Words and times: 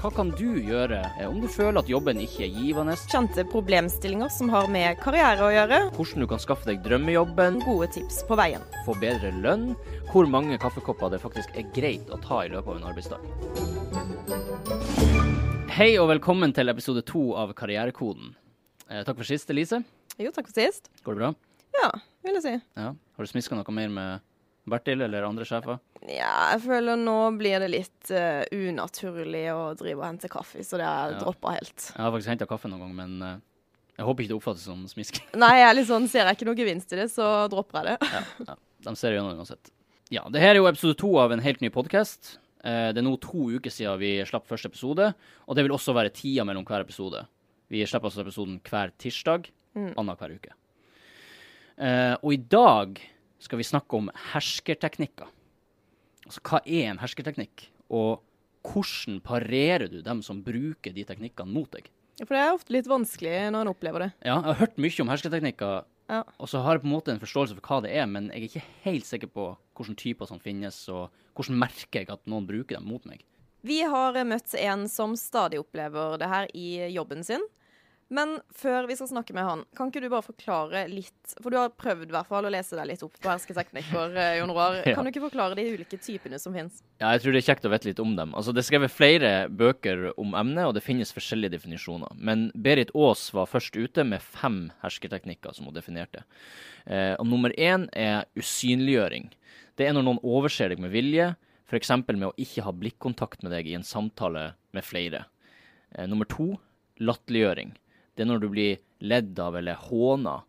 Hva 0.00 0.08
kan 0.16 0.30
du 0.32 0.54
gjøre 0.64 0.96
eh, 1.20 1.26
om 1.28 1.42
du 1.42 1.48
føler 1.52 1.76
at 1.82 1.88
jobben 1.92 2.22
ikke 2.24 2.46
er 2.46 2.54
givende? 2.54 2.94
Kjente 3.12 3.42
problemstillinger 3.52 4.30
som 4.32 4.48
har 4.48 4.64
med 4.72 4.96
karriere 5.02 5.44
å 5.44 5.50
gjøre. 5.52 5.80
Hvordan 5.92 6.24
du 6.24 6.26
kan 6.30 6.40
skaffe 6.40 6.64
deg 6.70 6.80
drømmejobben? 6.86 7.58
Gode 7.66 7.90
tips 7.98 8.22
på 8.24 8.38
veien. 8.40 8.64
Få 8.86 8.94
bedre 8.96 9.28
lønn? 9.44 9.74
Hvor 10.08 10.24
mange 10.24 10.56
kaffekopper 10.62 11.12
det 11.12 11.20
faktisk 11.20 11.52
er 11.52 11.68
greit 11.76 12.08
å 12.08 12.16
ta 12.24 12.38
i 12.46 12.48
løpet 12.48 12.72
av 12.72 12.80
en 12.80 12.88
arbeidsdag? 12.94 13.20
Hei 15.76 15.90
og 16.00 16.08
velkommen 16.14 16.56
til 16.56 16.72
episode 16.72 17.04
to 17.04 17.36
av 17.36 17.52
Karrierekoden. 17.60 18.32
Eh, 18.88 19.04
takk 19.04 19.20
for 19.20 19.28
sist, 19.28 19.52
Elise. 19.52 19.84
Jo, 20.16 20.32
takk 20.32 20.48
for 20.48 20.56
sist. 20.56 20.88
Går 21.04 21.12
det 21.12 21.26
bra? 21.26 21.34
Ja, 21.76 21.92
vil 22.24 22.40
jeg 22.40 22.46
si. 22.48 22.56
Ja. 22.80 22.96
Har 22.96 23.20
du 23.20 23.28
smiska 23.36 23.52
noe 23.52 23.76
mer 23.76 23.92
med 23.92 24.24
Bertil 24.68 25.00
eller 25.02 25.24
andre 25.24 25.44
sjefer? 25.48 25.78
Ja, 26.04 26.52
jeg 26.52 26.60
føler 26.66 26.98
nå 27.00 27.14
blir 27.38 27.60
det 27.62 27.70
litt 27.72 28.10
uh, 28.12 28.42
unaturlig 28.52 29.46
å 29.54 29.74
drive 29.78 29.98
og 30.00 30.04
hente 30.06 30.28
kaffe, 30.32 30.62
så 30.64 30.76
det 30.80 30.84
har 30.86 31.10
jeg 31.10 31.16
Ja. 31.18 31.22
droppa 31.24 31.54
helt. 31.56 31.86
Jeg 31.94 32.02
har 32.04 32.12
faktisk 32.12 32.32
henta 32.34 32.46
kaffe 32.50 32.68
noen 32.68 32.80
gang, 32.84 32.94
men 32.96 33.22
uh, 33.22 33.38
jeg 33.96 34.06
håper 34.06 34.24
ikke 34.24 34.32
det 34.34 34.38
oppfattes 34.38 34.66
som 34.68 34.84
smisk. 34.88 35.22
Nei, 35.42 35.52
jeg 35.60 35.68
er 35.70 35.74
litt 35.80 35.88
sånn, 35.88 36.08
ser 36.08 36.26
jeg 36.28 36.36
ikke 36.38 36.48
noe 36.50 36.60
gevinst 36.60 36.92
i 36.92 37.00
det, 37.00 37.08
så 37.12 37.48
dropper 37.52 37.80
jeg 37.80 37.96
det. 37.96 38.12
ja, 38.12 38.22
ja. 38.52 38.58
De 38.80 38.94
ser 38.96 39.12
gjennom 39.16 39.32
det 39.34 39.42
uansett. 39.42 39.72
Ja, 40.10 40.22
det 40.32 40.40
her 40.40 40.54
er 40.54 40.60
jo 40.62 40.68
episode 40.70 40.96
to 40.98 41.10
av 41.20 41.32
en 41.32 41.42
helt 41.44 41.60
ny 41.60 41.68
podkast. 41.70 42.38
det 42.64 42.98
er 42.98 43.04
nå 43.04 43.12
to 43.20 43.50
uker 43.56 43.70
siden 43.72 43.98
vi 44.00 44.08
slapp 44.26 44.46
første 44.48 44.68
episode, 44.68 45.12
og 45.46 45.56
det 45.56 45.62
vil 45.64 45.72
også 45.76 45.92
være 45.96 46.10
tida 46.16 46.44
mellom 46.48 46.64
hver 46.68 46.82
episode. 46.84 47.20
Vi 47.70 47.84
slipper 47.86 48.08
altså 48.10 48.24
episoden 48.24 48.56
hver 48.66 48.90
tirsdag, 48.98 49.46
annenhver 49.76 50.32
uke. 50.34 50.52
Eh, 51.80 52.16
og 52.20 52.32
i 52.34 52.40
dag 52.52 52.98
skal 53.40 53.60
vi 53.60 53.66
snakke 53.66 53.96
om 53.98 54.10
herskerteknikker. 54.32 55.28
Altså, 56.26 56.42
hva 56.46 56.60
er 56.68 56.90
en 56.92 57.00
herskerteknikk, 57.02 57.68
og 57.90 58.20
hvordan 58.66 59.20
parerer 59.24 59.88
du 59.90 60.00
dem 60.04 60.20
som 60.22 60.42
bruker 60.44 60.92
de 60.94 61.04
teknikkene 61.08 61.50
mot 61.54 61.70
deg? 61.72 61.88
For 62.20 62.36
det 62.36 62.42
er 62.44 62.52
ofte 62.52 62.74
litt 62.76 62.88
vanskelig 62.90 63.32
når 63.54 63.64
en 63.64 63.70
opplever 63.72 64.04
det. 64.04 64.10
Ja, 64.20 64.34
jeg 64.36 64.50
har 64.50 64.58
hørt 64.60 64.76
mye 64.84 65.00
om 65.06 65.08
hersketeknikker, 65.14 65.84
Ja. 66.10 66.22
og 66.38 66.48
så 66.50 66.60
har 66.62 66.74
jeg 66.76 66.82
på 66.82 66.88
en 66.90 66.92
måte 66.96 67.12
en 67.14 67.20
forståelse 67.22 67.54
for 67.56 67.62
hva 67.64 67.82
det 67.86 67.94
er, 67.96 68.06
men 68.06 68.28
jeg 68.28 68.42
er 68.42 68.48
ikke 68.48 68.66
helt 68.84 69.06
sikker 69.08 69.30
på 69.32 69.44
hvilke 69.78 69.96
typer 69.96 70.26
som 70.28 70.40
finnes, 70.42 70.76
og 70.92 71.08
hvordan 71.34 71.56
merker 71.62 72.00
jeg 72.02 72.10
at 72.10 72.26
noen 72.28 72.46
bruker 72.46 72.76
dem 72.76 72.84
mot 72.90 73.04
meg. 73.06 73.24
Vi 73.64 73.80
har 73.84 74.12
møtt 74.24 74.54
en 74.56 74.86
som 74.88 75.14
stadig 75.16 75.58
opplever 75.60 76.18
det 76.20 76.28
her 76.28 76.46
i 76.56 76.90
jobben 76.92 77.24
sin. 77.24 77.40
Men 78.10 78.40
før 78.58 78.88
vi 78.90 78.96
skal 78.98 79.06
snakke 79.06 79.34
med 79.36 79.46
han, 79.46 79.60
kan 79.78 79.90
ikke 79.90 80.00
du 80.02 80.08
bare 80.10 80.26
forklare 80.26 80.80
litt 80.90 81.34
For 81.36 81.52
du 81.52 81.60
har 81.60 81.70
prøvd 81.78 82.08
i 82.08 82.14
hvert 82.16 82.26
fall 82.26 82.48
å 82.48 82.50
lese 82.50 82.74
deg 82.74 82.88
litt 82.90 83.04
opp 83.06 83.14
på 83.22 83.30
hersketeknikker, 83.30 84.16
eh, 84.18 84.32
Jon 84.40 84.50
Roar. 84.50 84.80
Kan 84.96 85.06
du 85.06 85.12
ikke 85.12 85.22
forklare 85.28 85.54
de 85.54 85.68
ulike 85.70 85.98
typene 86.02 86.40
som 86.42 86.54
finnes? 86.56 86.80
Ja, 86.98 87.12
jeg 87.14 87.22
tror 87.22 87.36
det 87.36 87.42
er 87.44 87.46
kjekt 87.52 87.68
å 87.68 87.70
vite 87.70 87.86
litt 87.86 88.02
om 88.02 88.16
dem. 88.18 88.32
Altså, 88.34 88.50
det 88.54 88.64
er 88.64 88.66
skrevet 88.66 88.94
flere 88.94 89.30
bøker 89.46 90.08
om 90.18 90.34
emnet, 90.38 90.66
og 90.66 90.74
det 90.74 90.82
finnes 90.82 91.14
forskjellige 91.14 91.54
definisjoner. 91.54 92.16
Men 92.18 92.48
Berit 92.58 92.90
Aas 92.98 93.28
var 93.36 93.46
først 93.50 93.78
ute 93.78 94.02
med 94.08 94.24
fem 94.24 94.64
hersketeknikker 94.82 95.54
som 95.54 95.68
hun 95.70 95.76
definerte. 95.76 96.24
Eh, 96.90 97.14
og 97.14 97.28
nummer 97.30 97.54
én 97.54 97.86
er 97.94 98.26
usynliggjøring. 98.34 99.30
Det 99.78 99.86
er 99.86 99.94
når 99.94 100.08
noen 100.08 100.24
overser 100.26 100.74
deg 100.74 100.82
med 100.82 100.90
vilje, 100.92 101.28
f.eks. 101.70 101.92
med 102.10 102.26
å 102.26 102.34
ikke 102.42 102.66
ha 102.66 102.74
blikkontakt 102.74 103.46
med 103.46 103.54
deg 103.54 103.70
i 103.70 103.76
en 103.78 103.86
samtale 103.86 104.48
med 104.74 104.82
flere. 104.82 105.28
Eh, 105.94 106.10
nummer 106.10 106.26
to 106.26 106.56
latterliggjøring. 106.98 107.70
Det 108.20 108.26
er 108.26 108.28
når 108.28 108.40
du 108.42 108.50
blir 108.52 108.80
ledd 109.00 109.38
av 109.40 109.54
eller 109.56 109.78
håna. 109.80 110.42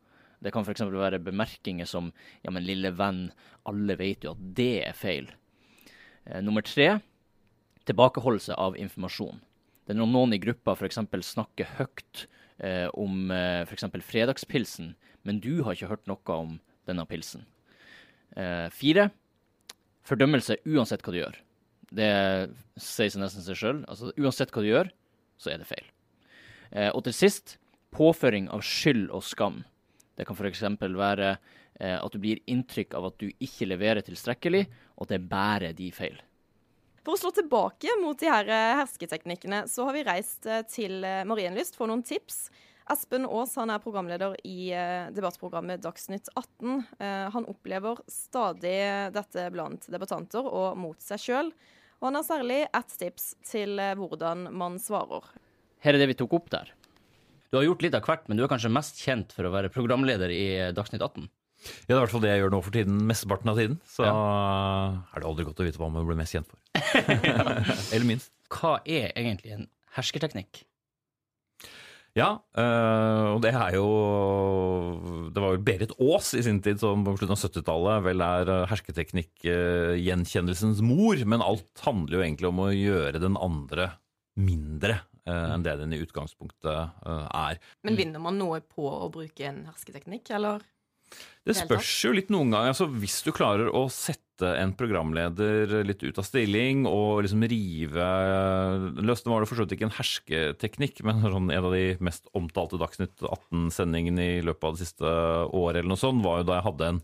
Det 0.43 0.51
kan 0.51 0.65
f.eks. 0.67 0.81
være 0.91 1.21
bemerkinger 1.23 1.87
som 1.87 2.09
'ja, 2.43 2.51
men 2.51 2.65
lille 2.67 2.91
venn, 2.91 3.31
alle 3.63 3.95
vet 3.95 4.25
jo 4.25 4.33
at 4.35 4.41
det 4.57 4.83
er 4.89 4.91
feil'. 4.91 5.29
Eh, 6.25 6.41
nummer 6.43 6.61
tre 6.67 6.99
tilbakeholdelse 7.87 8.57
av 8.59 8.75
informasjon. 8.75 9.39
Det 9.87 9.95
er 9.95 10.01
når 10.01 10.11
noen 10.11 10.33
i 10.35 10.41
gruppa 10.43 10.75
f.eks. 10.75 10.99
snakker 11.31 11.71
høyt 11.77 12.25
eh, 12.59 12.89
om 12.91 13.31
eh, 13.31 13.63
f.eks. 13.63 13.87
fredagspilsen, 14.03 14.95
men 15.23 15.39
du 15.39 15.63
har 15.63 15.71
ikke 15.71 15.93
hørt 15.93 16.11
noe 16.11 16.35
om 16.35 16.59
denne 16.91 17.07
pilsen. 17.07 17.47
Eh, 18.35 18.67
fire 18.67 19.13
fordømmelse 20.03 20.59
uansett 20.67 21.07
hva 21.07 21.16
du 21.16 21.22
gjør. 21.22 21.40
Det 21.87 22.11
sier 22.75 23.07
seg 23.07 23.23
nesten 23.23 23.47
seg 23.47 23.55
sjøl. 23.55 23.81
Altså, 23.87 24.11
uansett 24.19 24.51
hva 24.51 24.59
du 24.59 24.73
gjør, 24.73 24.91
så 25.40 25.55
er 25.55 25.63
det 25.63 25.72
feil. 25.72 25.87
Eh, 26.72 26.91
og 26.91 27.03
til 27.07 27.16
sist 27.16 27.57
påføring 27.91 28.49
av 28.52 28.64
skyld 28.66 29.09
og 29.11 29.23
skam. 29.26 29.61
Det 30.17 30.28
kan 30.28 30.38
f.eks. 30.38 30.64
være 30.82 31.29
eh, 31.32 31.97
at 31.97 32.11
du 32.14 32.20
blir 32.22 32.41
inntrykk 32.49 32.96
av 32.97 33.11
at 33.11 33.22
du 33.22 33.29
ikke 33.32 33.70
leverer 33.70 34.05
tilstrekkelig, 34.05 34.66
og 34.97 35.08
at 35.08 35.16
det 35.16 35.23
bærer 35.32 35.78
de 35.78 35.91
feil. 35.96 36.20
For 37.02 37.16
å 37.16 37.17
slå 37.17 37.32
tilbake 37.34 37.96
mot 38.02 38.20
de 38.20 38.29
her 38.29 38.49
eh, 38.49 38.76
hersketeknikkene, 38.78 39.64
så 39.72 39.88
har 39.88 39.97
vi 39.97 40.03
reist 40.05 40.46
eh, 40.46 40.61
til 40.70 41.02
eh, 41.08 41.23
Marienlyst 41.26 41.78
for 41.78 41.90
noen 41.90 42.03
tips. 42.05 42.52
Espen 42.91 43.26
Aas 43.26 43.55
han 43.58 43.72
er 43.72 43.82
programleder 43.82 44.34
i 44.46 44.73
debattprogrammet 45.16 45.82
Dagsnytt 45.82 46.28
18. 46.34 46.82
Eh, 46.99 47.28
han 47.34 47.47
opplever 47.49 48.02
stadig 48.11 48.76
dette 49.16 49.46
blant 49.53 49.85
debattanter 49.90 50.46
og 50.46 50.78
mot 50.82 50.99
seg 51.02 51.23
sjøl. 51.23 51.52
Og 52.02 52.09
han 52.09 52.17
har 52.17 52.26
særlig 52.28 52.59
ett 52.66 52.96
tips 52.99 53.32
til 53.47 53.82
hvordan 53.97 54.47
man 54.58 54.78
svarer. 54.82 55.29
Her 55.85 55.96
er 55.96 56.02
det 56.02 56.09
vi 56.11 56.17
tok 56.17 56.34
opp 56.37 56.49
der. 56.53 56.73
Du 57.51 57.59
har 57.59 57.65
gjort 57.67 57.81
litt 57.83 57.95
av 57.97 58.05
hvert, 58.07 58.29
men 58.31 58.39
du 58.39 58.45
er 58.45 58.51
kanskje 58.51 58.69
mest 58.71 58.95
kjent 59.03 59.33
for 59.35 59.43
å 59.43 59.51
være 59.51 59.67
programleder 59.75 60.31
i 60.31 60.55
eh, 60.55 60.71
Dagsnytt 60.71 61.03
18? 61.03 61.27
Ja, 61.61 61.83
det 61.83 61.91
er 61.91 61.97
i 61.97 61.99
hvert 61.99 62.13
fall 62.13 62.23
det 62.23 62.31
jeg 62.31 62.39
gjør 62.41 62.53
nå 62.55 62.59
for 62.63 62.71
tiden, 62.73 62.95
mesteparten 63.09 63.51
av 63.51 63.57
tiden. 63.59 63.75
Så 63.85 64.05
er 64.07 65.19
det 65.19 65.27
aldri 65.27 65.43
godt 65.45 65.59
å 65.59 65.65
vite 65.67 65.79
hva 65.81 65.89
man 65.91 66.07
blir 66.07 66.17
mest 66.17 66.33
kjent 66.33 66.47
for. 66.47 66.57
Eller 67.93 68.07
minst. 68.07 68.31
Hva 68.55 68.79
er 68.87 69.11
egentlig 69.19 69.51
en 69.57 69.67
hersketeknikk? 69.97 70.63
Ja, 72.15 72.39
øh, 72.59 73.35
og 73.37 73.41
det 73.43 73.53
er 73.55 73.75
jo 73.77 73.85
Det 75.31 75.39
var 75.39 75.53
jo 75.55 75.61
Berit 75.63 75.93
Aas 75.95 76.33
i 76.35 76.43
sin 76.43 76.59
tid 76.63 76.79
som 76.81 77.05
på 77.05 77.13
slutten 77.15 77.35
av 77.37 77.43
70-tallet 77.45 78.03
vel 78.07 78.19
er 78.25 78.45
hersketeknikk-gjenkjennelsens 78.71 80.79
mor. 80.87 81.15
Men 81.27 81.41
alt 81.45 81.83
handler 81.83 82.15
jo 82.17 82.23
egentlig 82.25 82.49
om 82.51 82.59
å 82.63 82.75
gjøre 82.75 83.19
den 83.21 83.35
andre 83.39 83.85
mindre 84.39 84.95
enn 85.29 85.66
det 85.66 85.78
den 85.78 85.94
i 85.94 86.02
utgangspunktet 86.02 87.06
øh, 87.06 87.26
er. 87.28 87.59
Men 87.85 88.00
vinner 88.00 88.23
man 88.23 88.40
noe 88.41 88.62
på 88.66 88.88
å 88.90 89.09
bruke 89.14 89.46
en 89.47 89.66
hersketeknikk, 89.70 90.32
eller? 90.38 90.66
Det 91.41 91.56
spørs 91.58 91.90
jo 92.06 92.14
litt 92.14 92.29
noen 92.32 92.53
ganger. 92.53 92.72
Altså, 92.72 92.88
hvis 93.02 93.18
du 93.26 93.32
klarer 93.34 93.72
å 93.73 93.88
sette 93.91 94.52
en 94.58 94.73
programleder 94.78 95.82
litt 95.85 96.03
ut 96.06 96.18
av 96.22 96.26
stilling 96.26 96.85
og 96.90 97.23
liksom 97.26 97.44
rive 97.50 98.08
løs 99.02 99.22
Nå 99.26 99.34
var 99.34 99.44
det 99.44 99.50
for 99.50 99.59
så 99.59 99.66
vidt 99.66 99.76
ikke 99.78 99.88
en 99.90 99.97
hersketeknikk, 99.97 101.03
men 101.06 101.22
sånn 101.26 101.52
en 101.53 101.68
av 101.68 101.76
de 101.76 101.84
mest 102.03 102.29
omtalte 102.38 102.79
Dagsnytt 102.82 103.26
18-sendingene 103.26 104.29
i 104.38 104.46
løpet 104.46 104.70
av 104.70 104.78
det 104.78 104.85
siste 104.85 105.12
året 105.50 105.82
eller 105.82 105.91
noe 105.94 106.02
sånt, 106.02 106.23
var 106.26 106.41
jo 106.41 106.50
da 106.50 106.59
jeg 106.59 106.68
hadde 106.70 106.91
en, 106.94 107.02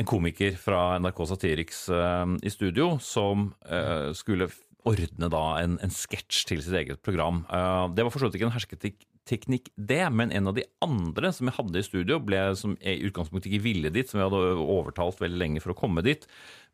en 0.00 0.10
komiker 0.12 0.60
fra 0.60 0.84
NRK 1.00 1.24
Satiriks 1.32 1.84
uh, 1.92 2.28
i 2.44 2.52
studio 2.52 2.94
som 3.02 3.48
uh, 3.68 4.12
skulle 4.16 4.50
ordne 4.88 5.30
da 5.32 5.44
en, 5.62 5.78
en 5.82 5.92
sketsj 5.92 6.44
til 6.50 6.62
sitt 6.64 6.76
eget 6.76 7.02
program. 7.04 7.44
Uh, 7.48 7.90
det 7.94 8.04
var 8.04 8.12
for 8.12 8.22
så 8.22 8.28
vidt 8.28 8.38
ikke 8.38 8.50
en 8.50 8.56
hersketeknikk 8.56 9.70
det, 9.80 10.02
men 10.12 10.32
en 10.34 10.50
av 10.50 10.58
de 10.58 10.66
andre 10.84 11.30
som 11.32 11.48
jeg 11.48 11.56
hadde 11.56 11.80
i 11.80 11.86
studio, 11.86 12.18
ble, 12.20 12.40
som 12.60 12.74
i 12.84 12.98
utgangspunktet 13.06 13.48
ikke 13.48 13.64
ville 13.64 13.92
dit, 13.94 14.10
som 14.10 14.20
jeg 14.20 14.28
hadde 14.28 14.58
overtalt 14.60 15.22
veldig 15.22 15.40
lenge 15.40 15.62
for 15.64 15.72
å 15.72 15.78
komme 15.78 16.04
dit, 16.04 16.26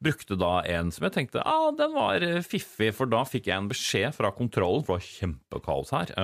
brukte 0.02 0.34
da 0.40 0.56
en 0.66 0.90
som 0.90 1.06
jeg 1.06 1.14
tenkte 1.14 1.44
ah, 1.46 1.68
den 1.76 1.94
var 1.94 2.24
fiffig, 2.42 2.90
for 2.96 3.10
da 3.10 3.20
fikk 3.28 3.46
jeg 3.50 3.60
en 3.60 3.70
beskjed 3.70 4.16
fra 4.16 4.32
kontrollen, 4.34 4.82
for 4.82 4.96
det 4.96 5.04
var 5.04 5.20
kjempekaos 5.20 5.94
her. 5.94 6.14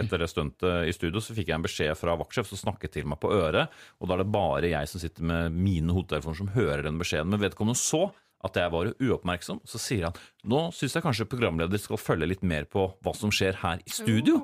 Etter 0.00 0.24
det 0.24 0.30
stuntet 0.32 0.88
i 0.88 0.96
studio 0.96 1.20
så 1.20 1.36
fikk 1.36 1.52
jeg 1.52 1.58
en 1.58 1.68
beskjed 1.68 1.92
fra 2.00 2.16
vaktsjef 2.22 2.48
som 2.48 2.64
snakket 2.64 2.96
til 2.96 3.10
meg 3.10 3.20
på 3.20 3.34
øret, 3.34 3.68
og 4.00 4.08
da 4.08 4.16
er 4.16 4.24
det 4.24 4.32
bare 4.32 4.72
jeg 4.72 4.88
som 4.94 5.04
sitter 5.04 5.26
med 5.34 5.60
mine 5.60 5.92
hodetelefoner 5.92 6.40
som 6.40 6.54
hører 6.56 6.86
den 6.86 7.02
beskjeden. 7.02 7.34
Men 7.34 7.44
vedkommende 7.44 7.82
så 7.82 8.06
at 8.46 8.56
jeg 8.56 8.72
var 8.72 8.90
uoppmerksom. 8.96 9.60
Så 9.68 9.80
sier 9.82 10.08
han 10.08 10.18
nå 10.48 10.62
syns 10.74 10.96
jeg 10.96 11.04
kanskje 11.04 11.28
programleder 11.28 11.80
skal 11.80 12.00
følge 12.00 12.30
litt 12.30 12.44
mer 12.46 12.66
på 12.70 12.86
hva 13.04 13.14
som 13.16 13.32
skjer 13.34 13.58
her 13.60 13.82
i 13.84 13.92
studio. 13.92 14.38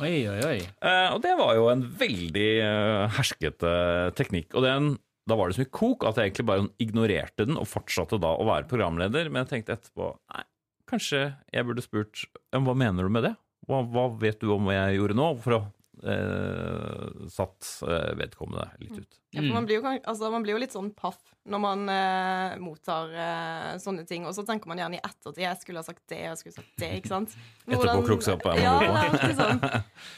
Oi, 0.00 0.14
oi, 0.30 0.38
oi. 0.46 0.58
Eh, 0.64 1.08
og 1.12 1.20
det 1.24 1.34
var 1.38 1.54
jo 1.58 1.68
en 1.72 1.84
veldig 2.00 2.48
eh, 2.64 3.16
herskete 3.18 3.72
teknikk. 4.16 4.56
Og 4.56 4.64
den, 4.64 4.94
da 5.28 5.38
var 5.38 5.50
det 5.50 5.58
så 5.58 5.64
mye 5.64 5.74
kok 5.76 6.08
at 6.08 6.20
jeg 6.20 6.30
egentlig 6.30 6.48
bare 6.48 6.68
ignorerte 6.82 7.48
den 7.48 7.60
og 7.60 7.68
fortsatte 7.68 8.20
da 8.22 8.32
å 8.36 8.48
være 8.48 8.70
programleder. 8.70 9.28
Men 9.28 9.44
jeg 9.44 9.52
tenkte 9.52 9.76
etterpå 9.76 10.12
nei, 10.32 10.46
kanskje 10.88 11.26
jeg 11.52 11.68
burde 11.68 11.84
spurt 11.84 12.24
hva 12.56 12.78
mener 12.78 13.04
du 13.04 13.12
med 13.12 13.28
det? 13.28 13.36
Hva, 13.66 13.82
hva 13.90 14.08
vet 14.20 14.38
du 14.40 14.52
om 14.54 14.68
hva 14.68 14.76
jeg 14.78 15.00
gjorde 15.00 15.18
nå? 15.18 15.30
For 15.42 15.58
å 15.58 15.64
eh, 16.04 17.28
satt 17.32 17.68
eh, 17.88 18.12
vedkommende 18.18 18.68
litt 18.82 18.98
ut. 18.98 19.18
Ja, 19.30 19.42
for 19.42 19.52
man 19.52 19.66
blir, 19.68 19.80
jo, 19.80 19.92
altså, 19.92 20.30
man 20.32 20.44
blir 20.44 20.56
jo 20.56 20.60
litt 20.62 20.72
sånn 20.72 20.90
paff 20.96 21.18
når 21.48 21.62
man 21.62 21.82
eh, 21.92 22.54
mottar 22.62 23.12
eh, 23.12 23.72
sånne 23.82 24.06
ting. 24.08 24.26
Og 24.28 24.34
så 24.36 24.44
tenker 24.48 24.70
man 24.70 24.80
gjerne 24.80 24.98
i 24.98 25.02
ettertid 25.02 25.44
jeg 25.44 25.60
skulle 25.60 25.82
ha 25.82 25.88
sagt 25.88 26.04
det, 26.12 26.22
jeg 26.24 26.40
skulle 26.40 26.54
ha 26.54 26.62
sagt 26.62 26.80
det, 26.82 26.92
ikke 27.00 27.12
sant? 27.12 27.36
Etterpåklokskapen. 27.66 28.62
ja, 28.62 28.76
på. 28.80 28.96
det 29.16 29.30
er 29.30 29.36
sånn. 29.40 29.62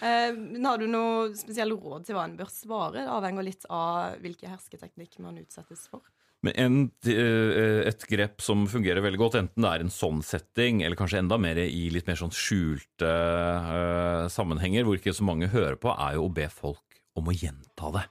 Eh, 0.08 0.62
har 0.68 0.80
du 0.80 0.86
noe 0.90 1.32
spesielle 1.38 1.76
råd 1.78 2.06
til 2.06 2.18
hva 2.18 2.28
en 2.28 2.38
bør 2.38 2.52
svare? 2.52 3.02
Det 3.02 3.12
avhenger 3.18 3.46
litt 3.46 3.66
av 3.72 4.18
hvilken 4.22 4.54
hersketeknikk 4.54 5.18
man 5.24 5.40
utsettes 5.42 5.86
for. 5.90 6.04
Men 6.46 6.54
en, 6.54 6.76
eh, 7.10 7.80
et 7.90 8.04
grep 8.06 8.42
som 8.44 8.62
fungerer 8.70 9.02
veldig 9.02 9.18
godt, 9.18 9.38
enten 9.40 9.64
det 9.64 9.70
er 9.72 9.82
en 9.82 9.90
sånn 9.90 10.20
setting, 10.22 10.84
eller 10.86 10.98
kanskje 10.98 11.18
enda 11.24 11.38
mer 11.40 11.58
i 11.58 11.88
litt 11.90 12.06
mer 12.06 12.18
sånn 12.20 12.34
skjulte 12.34 13.08
uh, 13.10 14.28
sammenhenger, 14.30 14.86
hvor 14.86 15.00
ikke 15.00 15.16
så 15.16 15.26
mange 15.26 15.50
hører 15.50 15.74
på, 15.82 15.90
er 15.90 16.14
jo 16.14 16.28
å 16.28 16.34
be 16.36 16.46
folk 16.52 17.00
om 17.18 17.30
å 17.30 17.34
gjenta 17.34 17.90
det. 17.96 18.04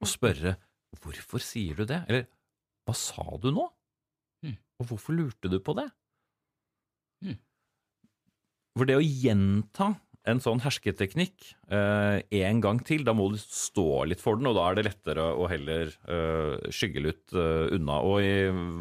Og 0.00 0.08
spørre 0.08 0.56
'hvorfor 0.94 1.42
sier 1.42 1.74
du 1.74 1.84
det?' 1.84 2.04
eller 2.08 2.26
'hva 2.86 2.94
sa 2.94 3.26
du 3.42 3.50
nå?' 3.50 3.70
Mm. 4.42 4.56
Og 4.80 4.86
hvorfor 4.86 5.12
lurte 5.12 5.50
du 5.50 5.58
på 5.60 5.74
det? 5.76 5.90
Mm. 7.24 7.36
For 8.78 8.88
det 8.88 8.96
å 8.96 9.04
gjenta 9.04 10.00
en 10.28 10.40
sånn 10.42 10.60
hersketeknikk 10.60 11.52
eh, 11.72 12.20
en 12.42 12.60
gang 12.62 12.80
til, 12.84 13.04
da 13.06 13.14
må 13.16 13.30
du 13.32 13.38
stå 13.40 14.04
litt 14.10 14.20
for 14.22 14.36
den, 14.36 14.50
og 14.50 14.58
da 14.58 14.66
er 14.68 14.78
det 14.78 14.86
lettere 14.90 15.24
å 15.32 15.46
heller 15.50 15.94
eh, 16.04 16.70
skygge 16.74 17.04
litt 17.06 17.36
eh, 17.36 17.70
unna. 17.76 18.00
Og 18.04 18.20
i 18.24 18.34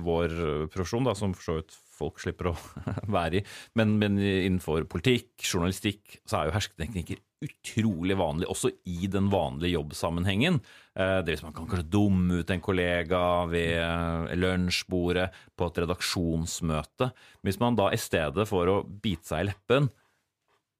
vår 0.06 0.36
profesjon, 0.74 1.08
da, 1.08 1.16
som 1.18 1.36
for 1.38 1.48
så 1.48 1.58
vidt 1.62 1.78
folk 2.00 2.20
slipper 2.24 2.52
å 2.52 2.58
være 3.18 3.40
i, 3.40 3.46
men, 3.80 3.98
men 4.02 4.20
innenfor 4.20 4.88
politikk, 4.92 5.32
journalistikk, 5.44 6.20
så 6.28 6.42
er 6.42 6.50
jo 6.50 6.58
hersketeknikker 6.58 7.24
utrolig 7.46 8.18
vanlig, 8.20 8.50
også 8.52 8.72
i 8.92 9.08
den 9.12 9.30
vanlige 9.32 9.78
jobbsammenhengen. 9.78 10.60
Eh, 10.92 11.20
det 11.24 11.32
er 11.32 11.38
hvis 11.38 11.46
man 11.46 11.56
kan 11.56 11.70
kanskje 11.70 11.88
dumme 11.94 12.42
ut 12.42 12.52
en 12.52 12.64
kollega 12.64 13.22
ved 13.52 14.36
lunsjbordet 14.40 15.30
på 15.56 15.70
et 15.70 15.82
redaksjonsmøte. 15.86 17.12
Hvis 17.48 17.62
man 17.64 17.80
da 17.80 17.90
i 17.96 18.02
stedet 18.02 18.48
for 18.50 18.72
å 18.72 18.82
bite 18.84 19.32
seg 19.32 19.46
i 19.46 19.50
leppen, 19.54 19.88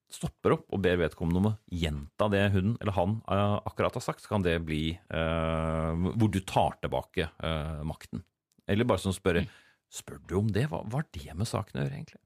stopper 0.10 0.56
opp 0.58 0.68
og 0.74 0.82
ber 0.84 1.00
vedkommende 1.04 1.42
om 1.42 1.50
å 1.52 1.56
gjenta 1.70 2.30
det 2.34 2.44
hun 2.56 2.74
eller 2.80 2.96
han 2.96 3.18
eh, 3.30 3.58
akkurat 3.70 3.98
har 4.00 4.04
sagt, 4.04 4.24
så 4.24 4.34
kan 4.34 4.46
det 4.46 4.58
bli 4.66 4.84
eh, 4.96 6.08
hvor 6.10 6.32
du 6.34 6.40
tar 6.42 6.80
tilbake 6.82 7.30
eh, 7.30 7.82
makten. 7.88 8.24
Eller 8.70 8.90
bare 8.90 9.02
sånn 9.04 9.18
spørre 9.18 9.48
Spør 9.90 10.20
du 10.30 10.36
om 10.38 10.50
det? 10.54 10.68
Hva 10.70 10.84
har 10.86 11.06
det 11.16 11.34
med 11.34 11.50
saken 11.50 11.80
å 11.80 11.82
gjøre, 11.82 11.96
egentlig? 11.98 12.20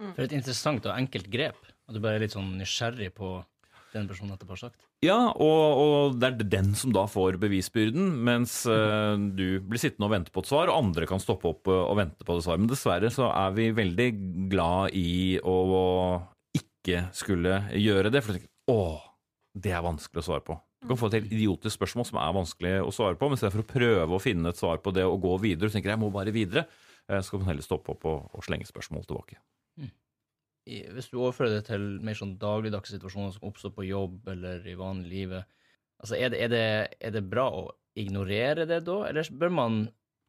For 0.00 0.24
et 0.24 0.32
interessant 0.32 0.86
og 0.88 0.94
enkelt 0.96 1.26
grep. 1.28 1.58
At 1.84 1.92
du 1.92 2.00
bare 2.00 2.16
er 2.16 2.24
litt 2.24 2.32
sånn 2.32 2.54
nysgjerrig 2.56 3.10
på 3.18 3.34
den 3.92 4.08
personen 4.08 4.32
etterpå 4.32 4.54
har 4.54 4.62
sagt. 4.62 4.86
Ja, 5.04 5.18
og, 5.34 5.80
og 5.82 6.16
det 6.22 6.30
er 6.30 6.50
den 6.54 6.70
som 6.78 6.92
da 6.94 7.04
får 7.10 7.36
bevisbyrden, 7.42 8.06
mens 8.24 8.62
eh, 8.70 9.16
du 9.36 9.60
blir 9.60 9.82
sittende 9.82 10.08
og 10.08 10.14
vente 10.14 10.32
på 10.32 10.44
et 10.44 10.48
svar, 10.48 10.70
og 10.70 10.78
andre 10.78 11.08
kan 11.10 11.20
stoppe 11.22 11.50
opp 11.50 11.68
eh, 11.68 11.80
og 11.80 11.98
vente 11.98 12.24
på 12.24 12.36
det 12.38 12.46
svaret. 12.46 12.62
Men 12.62 12.70
dessverre 12.70 13.10
så 13.12 13.28
er 13.34 13.56
vi 13.56 13.68
veldig 13.76 14.08
glad 14.52 14.96
i 14.96 15.36
å 15.42 15.56
ikke 16.82 17.06
skulle 17.16 17.62
gjøre 17.78 18.10
det, 18.12 18.22
for 18.22 18.34
du 18.34 18.40
tenker 18.40 18.74
å, 18.74 19.00
det 19.54 19.72
er 19.72 19.84
vanskelig 19.84 20.22
å 20.22 20.26
svare 20.26 20.44
på. 20.46 20.58
Du 20.82 20.88
kan 20.90 20.98
få 20.98 21.08
et 21.12 21.20
helt 21.20 21.30
idiotisk 21.30 21.78
spørsmål 21.78 22.08
som 22.08 22.18
er 22.18 22.34
vanskelig 22.34 22.72
å 22.82 22.90
svare 22.94 23.18
på, 23.18 23.28
men 23.30 23.38
i 23.38 23.40
stedet 23.40 23.54
for 23.54 23.62
å 23.62 23.70
prøve 23.70 24.16
å 24.16 24.22
finne 24.22 24.50
et 24.50 24.58
svar 24.58 24.82
på 24.82 24.90
det 24.94 25.04
og 25.06 25.20
gå 25.22 25.36
videre, 25.44 25.70
du 25.70 25.76
tenker 25.76 25.94
jeg 25.94 26.02
må 26.02 26.10
bare 26.14 26.34
videre, 26.34 26.66
eh, 27.06 27.22
så 27.22 27.32
kan 27.34 27.44
man 27.44 27.52
heller 27.52 27.66
stoppe 27.66 27.94
opp 27.94 28.06
og, 28.10 28.32
og 28.34 28.46
slenge 28.46 28.66
spørsmål 28.66 29.06
tilbake. 29.06 29.38
I, 30.62 30.82
hvis 30.94 31.08
du 31.10 31.16
overfører 31.18 31.56
det 31.56 31.64
til 31.70 31.86
mer 32.06 32.18
sånn 32.18 32.36
dagligdagse 32.38 32.94
situasjoner 32.94 33.32
som 33.34 33.48
oppstår 33.48 33.72
på 33.74 33.86
jobb 33.86 34.28
eller 34.30 34.66
i 34.70 34.76
vanlig 34.78 35.10
livet, 35.10 35.48
altså 36.02 36.18
er 36.18 36.34
det, 36.34 36.42
er, 36.44 36.52
det, 36.52 36.66
er 37.02 37.14
det 37.14 37.24
bra 37.30 37.48
å 37.50 37.64
ignorere 37.98 38.66
det 38.66 38.82
da, 38.86 39.00
eller 39.08 39.30
bør 39.38 39.54
man 39.54 39.80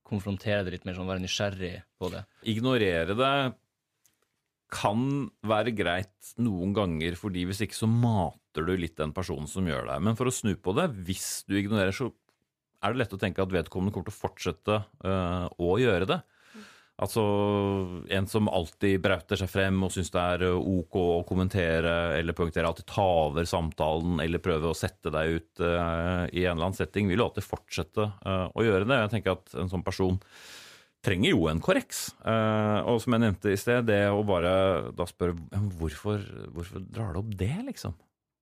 konfrontere 0.05 0.65
det 0.65 0.73
litt 0.75 0.87
mer 0.87 0.97
sånn, 0.97 1.09
være 1.09 1.23
nysgjerrig 1.23 1.75
på 2.01 2.09
det? 2.13 2.23
Ignorere 2.49 3.13
det 3.17 3.33
kan 4.73 5.29
være 5.45 5.73
greit 5.77 6.33
noen 6.41 6.73
ganger, 6.75 7.17
fordi 7.19 7.45
hvis 7.49 7.63
ikke 7.65 7.77
så 7.77 7.89
mater 7.89 8.65
du 8.65 8.73
litt 8.77 8.97
den 8.99 9.13
personen 9.15 9.49
som 9.49 9.67
gjør 9.69 9.87
det. 9.91 9.99
Men 10.05 10.17
for 10.19 10.29
å 10.29 10.33
snu 10.33 10.55
på 10.57 10.75
det, 10.77 10.89
hvis 11.07 11.43
du 11.47 11.57
ignorerer, 11.59 11.95
så 11.95 12.09
er 12.83 12.93
det 12.93 13.03
lett 13.03 13.15
å 13.15 13.21
tenke 13.21 13.43
at 13.43 13.53
vedkommende 13.53 13.93
kommer 13.95 14.09
til 14.09 14.15
å 14.15 14.21
fortsette 14.23 14.79
øh, 15.07 15.45
å 15.61 15.75
gjøre 15.79 16.09
det. 16.09 16.19
Altså 17.03 17.21
en 18.13 18.27
som 18.29 18.49
alltid 18.53 19.01
brauter 19.01 19.39
seg 19.39 19.49
frem 19.49 19.79
og 19.81 19.89
syns 19.95 20.11
det 20.13 20.23
er 20.35 20.43
øh, 20.51 20.67
ok 20.83 20.97
å 21.01 21.21
kommentere 21.25 21.93
eller 22.19 22.37
poengtere, 22.37 22.69
alltid 22.69 22.85
ta 22.91 23.05
over 23.23 23.47
samtalen 23.49 24.21
eller 24.21 24.43
prøve 24.43 24.69
å 24.69 24.77
sette 24.77 25.09
deg 25.13 25.39
ut 25.39 25.63
øh, 25.65 26.27
i 26.29 26.45
en 26.45 26.53
eller 26.53 26.67
annen 26.67 26.77
setting, 26.77 27.09
vil 27.09 27.23
jo 27.23 27.29
alltid 27.31 27.47
fortsette 27.47 28.05
øh, 28.05 28.45
å 28.53 28.67
gjøre 28.67 28.85
det. 28.85 28.99
Jeg 29.01 29.13
tenker 29.15 29.39
at 29.39 29.57
en 29.63 29.73
sånn 29.73 29.85
person 29.85 30.21
trenger 31.03 31.33
jo 31.33 31.47
en 31.51 31.61
korreks. 31.63 32.05
Eh, 32.23 32.79
og 32.87 33.01
som 33.03 33.15
jeg 33.15 33.23
nevnte 33.25 33.51
i 33.53 33.59
sted, 33.59 33.85
det 33.89 34.01
å 34.11 34.23
bare 34.27 34.53
da 34.95 35.07
spørre 35.09 35.35
hvorfor, 35.79 36.23
hvorfor 36.55 36.85
drar 36.87 37.13
du 37.13 37.21
opp 37.23 37.35
det, 37.39 37.53
liksom? 37.67 37.95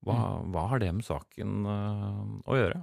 Hva, 0.06 0.18
hva 0.50 0.68
har 0.72 0.82
det 0.82 0.90
med 0.98 1.06
saken 1.06 1.68
eh, 1.70 2.22
å 2.50 2.58
gjøre? 2.58 2.80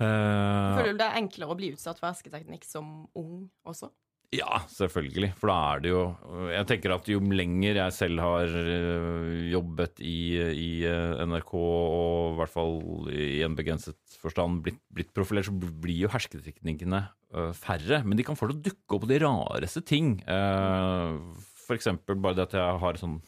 Eh, 0.00 0.76
Føler 0.78 0.94
du 0.94 1.00
det 1.02 1.08
er 1.08 1.18
enklere 1.20 1.52
å 1.54 1.58
bli 1.58 1.72
utsatt 1.74 1.98
for 2.00 2.10
hersketeknikk 2.10 2.66
som 2.66 2.92
ung 3.18 3.48
også? 3.68 3.90
Ja, 4.30 4.60
selvfølgelig. 4.70 5.32
For 5.40 5.50
da 5.50 5.54
er 5.72 5.80
det 5.82 5.90
jo 5.90 6.02
Jeg 6.52 6.66
tenker 6.70 6.92
at 6.94 7.08
jo 7.10 7.18
lenger 7.18 7.80
jeg 7.80 7.94
selv 7.96 8.22
har 8.22 8.46
øh, 8.46 9.50
jobbet 9.50 9.98
i, 10.06 10.38
i 10.38 10.70
øh, 10.86 11.24
NRK, 11.26 11.54
og 11.58 12.34
i 12.34 12.36
hvert 12.38 12.52
fall 12.52 12.76
i 13.10 13.42
en 13.42 13.56
begrenset 13.58 13.98
forstand 14.22 14.62
blitt, 14.62 14.78
blitt 14.94 15.10
profilert, 15.16 15.48
så 15.48 15.54
blir 15.54 16.04
jo 16.04 16.12
hersketeknikkene 16.12 17.02
øh, 17.34 17.50
færre. 17.58 18.04
Men 18.06 18.18
de 18.18 18.26
kan 18.26 18.38
å 18.38 18.54
dukke 18.54 18.94
opp 18.94 19.02
på 19.02 19.10
de 19.10 19.18
rareste 19.24 19.82
ting. 19.82 20.20
F.eks. 21.70 21.88
bare 22.10 22.34
det 22.34 22.46
at 22.48 22.54
jeg 22.58 22.78
har 22.82 22.98
sånn 22.98 23.18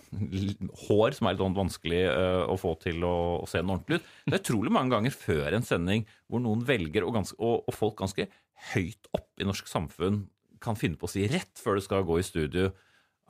hår 0.87 1.17
som 1.17 1.27
er 1.27 1.35
litt 1.35 1.43
sånn 1.43 1.57
vanskelig 1.57 2.03
eh, 2.11 2.43
å 2.51 2.57
få 2.59 2.75
til 2.83 3.03
å, 3.07 3.17
å 3.43 3.49
se 3.51 3.63
den 3.63 3.71
ordentlig 3.71 4.01
ut. 4.01 4.07
Det 4.27 4.39
er 4.39 4.43
utrolig 4.43 4.75
mange 4.75 4.95
ganger 4.95 5.15
før 5.15 5.59
en 5.59 5.67
sending 5.67 6.07
hvor 6.31 6.43
noen 6.43 6.63
velger, 6.67 7.07
og, 7.07 7.15
ganske, 7.19 7.39
og, 7.39 7.67
og 7.67 7.77
folk 7.77 7.99
ganske 8.03 8.27
høyt 8.73 9.11
opp 9.15 9.43
i 9.43 9.47
norsk 9.47 9.71
samfunn 9.71 10.25
kan 10.63 10.79
finne 10.79 10.99
på 10.99 11.09
å 11.09 11.13
si 11.13 11.27
rett 11.31 11.61
før 11.61 11.79
du 11.79 11.85
skal 11.85 12.07
gå 12.07 12.21
i 12.21 12.27
studio 12.27 12.71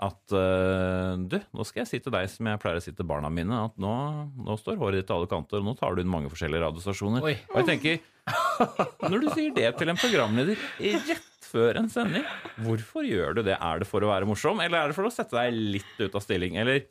at 0.03 0.35
uh, 0.35 1.15
du, 1.21 1.37
nå 1.55 1.67
skal 1.69 1.83
jeg 1.83 1.91
si 1.91 2.01
til 2.03 2.15
deg 2.15 2.31
som 2.31 2.49
jeg 2.49 2.61
pleier 2.62 2.81
å 2.81 2.83
si 2.83 2.95
til 2.97 3.07
barna 3.07 3.29
mine, 3.33 3.59
at 3.69 3.77
nå, 3.81 3.93
nå 4.35 4.57
står 4.59 4.81
håret 4.81 5.03
ditt 5.03 5.09
til 5.11 5.19
alle 5.19 5.31
kanter, 5.31 5.61
og 5.61 5.69
nå 5.69 5.75
tar 5.79 5.95
du 5.95 6.03
inn 6.03 6.11
mange 6.11 6.31
forskjellige 6.33 6.65
radiostasjoner. 6.65 7.27
Oi. 7.29 7.37
Og 7.53 7.61
jeg 7.61 7.69
tenker, 7.69 8.01
når 9.12 9.23
du 9.23 9.29
sier 9.35 9.55
det 9.55 9.69
til 9.79 9.93
en 9.93 10.01
programleder 10.01 10.65
rett 10.81 11.29
før 11.53 11.79
en 11.83 11.91
sending, 11.93 12.25
hvorfor 12.65 13.07
gjør 13.07 13.39
du 13.39 13.45
det? 13.47 13.59
Er 13.61 13.83
det 13.83 13.89
for 13.91 14.03
å 14.03 14.11
være 14.11 14.27
morsom, 14.27 14.62
eller 14.65 14.81
er 14.81 14.91
det 14.91 14.99
for 14.99 15.07
å 15.07 15.12
sette 15.12 15.37
deg 15.37 15.55
litt 15.77 16.01
ut 16.01 16.19
av 16.19 16.25
stilling? 16.25 16.59
Eller 16.62 16.89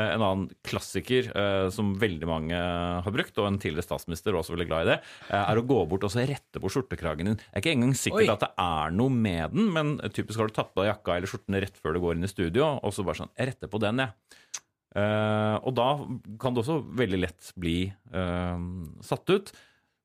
en 0.00 0.22
annen 0.24 0.46
klassiker 0.66 1.28
eh, 1.30 1.68
som 1.74 1.92
veldig 2.00 2.28
mange 2.28 2.58
har 3.06 3.14
brukt, 3.14 3.36
og 3.38 3.48
en 3.48 3.60
tidligere 3.62 3.86
statsminister 3.86 4.34
var 4.34 4.42
også 4.42 4.56
veldig 4.56 4.68
glad 4.70 4.86
i 4.86 4.90
det, 4.92 4.98
eh, 5.28 5.42
er 5.42 5.60
å 5.60 5.66
gå 5.66 5.80
bort 5.90 6.06
og 6.08 6.12
så 6.14 6.24
rette 6.26 6.62
på 6.62 6.72
skjortekragen 6.72 7.30
din. 7.30 7.38
Jeg 7.38 7.54
er 7.54 7.62
ikke 7.62 7.74
engang 7.76 7.94
sikker 7.98 8.26
på 8.26 8.36
at 8.36 8.46
det 8.46 8.52
er 8.66 8.96
noe 8.98 9.14
med 9.14 9.54
den, 9.54 9.70
men 9.74 9.94
typisk 10.10 10.40
har 10.40 10.50
du 10.50 10.56
tatt 10.56 10.74
på 10.74 10.82
deg 10.82 10.92
jakka 10.92 11.18
eller 11.18 11.30
skjorten 11.30 11.60
rett 11.62 11.78
før 11.78 11.96
du 11.96 12.02
går 12.04 12.18
inn 12.18 12.26
i 12.26 12.32
studio, 12.32 12.74
og 12.82 12.94
så 12.94 13.06
bare 13.06 13.22
sånn 13.22 13.32
Jeg 13.38 13.52
retter 13.52 13.70
på 13.70 13.82
den, 13.82 14.02
jeg. 14.02 14.14
Eh, 14.94 15.56
og 15.66 15.74
da 15.74 15.88
kan 16.42 16.54
det 16.54 16.62
også 16.62 16.80
veldig 16.94 17.22
lett 17.24 17.50
bli 17.58 17.78
eh, 17.90 18.66
satt 19.02 19.30
ut. 19.34 19.54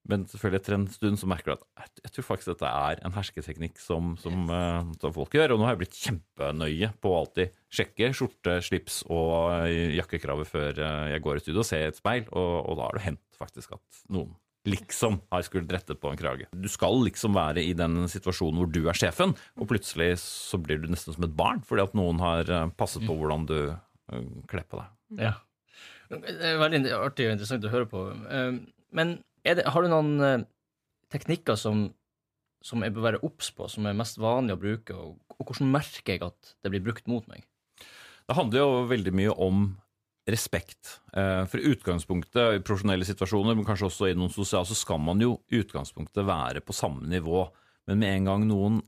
Men 0.10 0.25
selvfølgelig 0.30 0.60
etter 0.63 0.75
en 0.75 0.88
stund 0.89 1.20
så 1.22 1.30
merker 1.30 1.54
du 1.54 1.63
at 1.78 2.01
jeg, 2.01 2.12
tror 2.16 2.25
faktisk 2.32 2.54
dette 2.54 2.70
er 2.70 3.01
en 3.06 3.13
hersketeknikk 3.13 3.78
som, 3.82 4.16
som, 4.22 4.48
eh, 4.56 4.92
som 5.04 5.13
folk 5.13 5.36
gjør. 5.38 5.54
Og 5.54 5.62
nå 5.62 5.68
har 5.68 5.75
jeg 5.75 5.82
blitt 5.84 6.00
kjempenøye 6.01 6.92
på 6.98 7.12
å 7.12 7.20
alltid 7.22 7.54
sjekke 7.80 8.10
skjorte, 8.18 8.58
slips 8.66 9.04
og 9.06 9.68
eh, 9.68 9.96
jakkekravet 10.00 10.50
før 10.50 10.82
eh, 10.82 11.10
jeg 11.13 11.25
går 11.25 11.39
i 11.39 11.44
studio 11.44 11.62
og 11.62 11.70
ser 11.70 11.86
i 11.86 11.89
et 11.92 12.00
speil, 12.00 12.25
og, 12.34 12.54
og 12.63 12.80
da 12.80 12.88
har 12.88 12.98
det 12.98 13.06
hendt 13.06 13.39
faktisk 13.39 13.75
at 13.78 14.01
noen 14.10 14.34
liksom 14.70 15.22
har 15.32 15.46
skullet 15.46 15.72
rettet 15.72 16.01
på 16.01 16.10
en 16.12 16.20
krage. 16.20 16.50
Du 16.51 16.68
skal 16.70 16.98
liksom 17.06 17.38
være 17.38 17.62
i 17.63 17.75
den 17.78 18.01
situasjonen 18.12 18.60
hvor 18.60 18.74
du 18.74 18.82
er 18.89 18.98
sjefen, 18.98 19.36
og 19.62 19.70
plutselig 19.70 20.16
så 20.24 20.60
blir 20.62 20.82
du 20.82 20.89
nesten 20.89 21.16
som 21.16 21.25
et 21.25 21.38
barn 21.38 21.62
fordi 21.66 21.86
at 21.86 21.96
noen 21.98 22.20
har 22.22 22.50
passet 22.78 23.06
på 23.08 23.16
hvordan 23.16 23.48
du 23.50 23.56
kler 24.51 24.66
på 24.68 24.82
deg. 24.82 24.92
Ja. 25.30 25.34
Det 26.10 26.36
er 26.44 26.60
veldig 26.60 26.92
artig 26.98 27.30
og 27.30 27.38
interessant 27.38 27.66
å 27.70 27.72
høre 27.72 27.88
på. 27.89 28.04
Men 28.98 29.16
det, 29.43 29.65
har 29.67 29.86
du 29.86 29.91
noen 29.91 30.25
eh, 30.25 30.48
teknikker 31.13 31.60
som, 31.60 31.88
som 32.65 32.84
jeg 32.86 32.96
bør 32.96 33.08
være 33.10 33.22
obs 33.25 33.51
på, 33.55 33.69
som 33.72 33.88
er 33.89 33.98
mest 33.98 34.19
vanlig 34.22 34.55
å 34.58 34.62
bruke, 34.62 34.96
og, 34.96 35.19
og 35.38 35.46
hvordan 35.46 35.72
merker 35.74 36.15
jeg 36.15 36.25
at 36.27 36.55
det 36.63 36.74
blir 36.74 36.84
brukt 36.86 37.08
mot 37.12 37.25
meg? 37.31 37.46
Det 38.29 38.38
handler 38.38 38.62
jo 38.62 38.89
veldig 38.91 39.13
mye 39.17 39.38
om 39.41 39.63
respekt. 40.29 41.00
Eh, 41.17 41.46
For 41.50 41.63
utgangspunktet 41.72 42.60
i 42.60 42.62
profesjonelle 42.62 43.08
situasjoner, 43.08 43.58
men 43.58 43.65
kanskje 43.67 43.89
også 43.89 44.12
i 44.12 44.17
noen 44.17 44.34
sosiale, 44.34 44.67
så 44.69 44.77
skal 44.77 45.01
man 45.01 45.22
jo 45.24 45.39
i 45.50 45.63
utgangspunktet 45.63 46.27
være 46.27 46.62
på 46.62 46.75
samme 46.75 47.10
nivå. 47.10 47.48
Men 47.89 48.01
med 48.01 48.15
en 48.15 48.29
gang 48.29 48.48
noen 48.50 48.81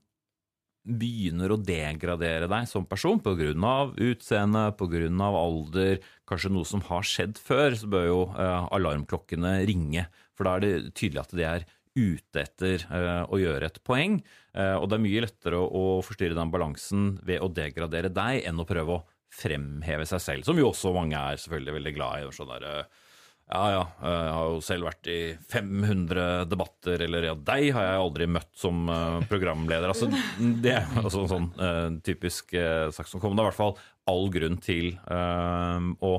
begynner 0.81 1.53
å 1.53 1.59
degradere 1.61 2.47
deg 2.49 2.67
som 2.69 2.87
person 2.89 3.19
pga. 3.21 3.51
utseende, 3.97 4.63
pga. 4.77 5.27
alder, 5.29 5.99
kanskje 6.25 6.51
noe 6.51 6.65
som 6.65 6.81
har 6.81 7.03
skjedd 7.05 7.37
før, 7.37 7.75
så 7.75 7.87
bør 7.87 8.05
jo 8.07 8.21
eh, 8.33 8.67
alarmklokkene 8.71 9.65
ringe. 9.65 10.07
For 10.41 10.49
da 10.49 10.57
er 10.57 10.65
det 10.65 10.95
tydelig 10.97 11.21
at 11.21 11.37
de 11.37 11.45
er 11.45 11.67
ute 11.93 12.41
etter 12.41 12.81
eh, 12.87 13.23
å 13.29 13.37
gjøre 13.37 13.67
et 13.67 13.77
poeng. 13.85 14.17
Eh, 14.57 14.73
og 14.79 14.87
det 14.89 14.97
er 14.97 15.03
mye 15.03 15.21
lettere 15.27 15.59
å, 15.61 15.83
forstyrre 16.01 16.37
den 16.37 16.53
balansen 16.53 17.11
ved 17.27 17.43
å 17.45 17.51
degradere 17.53 18.09
deg 18.09 18.47
enn 18.49 18.63
å 18.63 18.65
prøve 18.65 18.95
å 18.95 19.03
fremheve 19.31 20.07
seg 20.09 20.23
selv, 20.23 20.47
som 20.47 20.57
jo 20.59 20.71
også 20.71 20.91
mange 20.95 21.15
er 21.15 21.37
selvfølgelig 21.39 21.77
veldig 21.77 21.93
glad 21.99 22.23
i. 22.23 22.33
Sånn 22.33 22.49
der, 22.55 22.65
eh, 22.71 23.05
ja, 23.51 23.61
ja, 23.75 23.85
jeg 24.07 24.33
har 24.39 24.49
jo 24.55 24.59
selv 24.65 24.89
vært 24.89 25.11
i 25.11 25.19
500 25.53 26.49
debatter, 26.49 27.05
eller 27.05 27.29
ja, 27.29 27.37
deg 27.51 27.69
har 27.77 27.87
jeg 27.89 28.01
aldri 28.07 28.31
møtt 28.31 28.51
som 28.57 28.91
programleder. 29.29 29.91
Altså, 29.91 30.07
det 30.63 30.77
er 30.79 31.01
altså 31.03 31.25
en 31.25 31.33
sånn 31.35 31.97
typisk 32.07 32.55
sak 32.95 33.11
som 33.11 33.19
kom. 33.19 33.35
Det 33.35 33.43
er 33.43 33.49
i 33.49 33.51
hvert 33.51 33.59
fall 33.59 33.75
all 34.07 34.31
grunn 34.31 34.55
til 34.63 34.93
å 35.03 36.13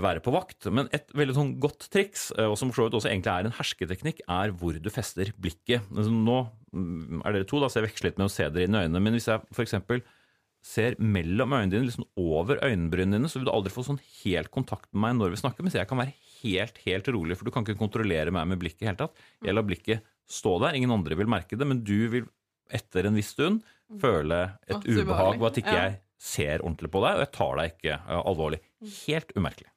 være 0.00 0.22
på 0.24 0.32
vakt. 0.32 0.68
Men 0.72 0.88
et 0.94 1.10
veldig 1.16 1.36
sånn 1.36 1.52
godt 1.60 1.88
triks, 1.92 2.30
eh, 2.38 2.48
og 2.48 2.56
som 2.60 2.72
for 2.72 2.82
så 2.82 2.88
vidt 2.88 2.96
også 3.00 3.10
egentlig 3.10 3.32
er 3.34 3.48
en 3.48 3.56
hersketeknikk, 3.58 4.24
er 4.30 4.54
hvor 4.56 4.78
du 4.78 4.90
fester 4.92 5.32
blikket. 5.36 5.90
Nå 5.92 6.38
mm, 6.72 7.20
er 7.20 7.36
dere 7.36 7.48
to, 7.48 7.60
da, 7.60 7.68
så 7.68 7.80
jeg 7.80 7.90
veksler 7.90 8.12
litt 8.12 8.20
med 8.22 8.30
å 8.30 8.32
se 8.32 8.48
dere 8.48 8.68
inn 8.68 8.78
i 8.78 8.84
øynene. 8.86 9.02
Men 9.04 9.18
hvis 9.18 9.28
jeg 9.28 9.64
eksempel 9.66 10.04
ser 10.62 10.94
mellom 11.02 11.56
øynene 11.56 11.72
dine, 11.72 11.88
liksom 11.88 12.06
over 12.22 12.60
øyenbrynene 12.62 13.18
dine, 13.18 13.30
så 13.30 13.40
vil 13.40 13.48
du 13.48 13.54
aldri 13.54 13.74
få 13.74 13.84
sånn 13.86 14.00
helt 14.22 14.52
kontakt 14.54 14.88
med 14.92 15.02
meg 15.04 15.18
når 15.18 15.34
vi 15.34 15.40
snakker, 15.42 15.66
mens 15.66 15.76
jeg 15.76 15.90
kan 15.90 15.98
være 15.98 16.14
helt, 16.42 16.78
helt 16.86 17.10
rolig, 17.14 17.38
for 17.38 17.48
du 17.48 17.54
kan 17.54 17.66
ikke 17.66 17.80
kontrollere 17.80 18.34
meg 18.34 18.46
med 18.52 18.62
blikket 18.62 18.86
i 18.86 18.88
hele 18.90 19.00
tatt. 19.00 19.18
Jeg 19.42 19.56
lar 19.56 19.66
blikket 19.66 20.06
stå 20.30 20.54
der, 20.62 20.78
ingen 20.78 20.94
andre 20.94 21.18
vil 21.18 21.30
merke 21.30 21.58
det, 21.58 21.66
men 21.68 21.82
du 21.82 21.98
vil 22.12 22.30
etter 22.72 23.08
en 23.08 23.18
viss 23.18 23.34
stund 23.34 23.60
føle 24.00 24.38
et 24.70 24.86
ubehag 24.86 25.36
ved 25.36 25.50
at 25.50 25.60
ikke 25.60 25.76
jeg 25.76 25.98
ser 26.22 26.62
ordentlig 26.62 26.92
på 26.94 27.02
deg, 27.02 27.18
og 27.18 27.24
jeg 27.24 27.32
tar 27.34 27.58
deg 27.58 27.74
ikke 27.74 27.94
eh, 27.98 28.22
alvorlig. 28.30 28.62
Helt 29.02 29.34
umerkelig. 29.34 29.71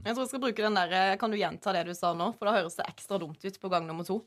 Jeg 0.00 0.14
tror 0.14 0.22
jeg 0.24 0.30
skal 0.30 0.42
bruke 0.42 0.64
den 0.64 0.76
der 0.78 0.92
eh, 0.96 1.16
Kan 1.20 1.32
du 1.32 1.36
gjenta 1.36 1.72
det 1.76 1.82
du 1.88 1.92
sa 1.96 2.12
nå? 2.16 2.30
For 2.38 2.48
da 2.48 2.54
høres 2.56 2.76
det 2.78 2.86
ekstra 2.88 3.18
dumt 3.20 3.42
ut 3.44 3.58
på 3.60 3.70
gang 3.72 3.86
nummer 3.88 4.06
to. 4.06 4.20